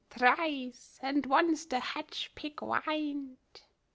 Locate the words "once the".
1.27-1.79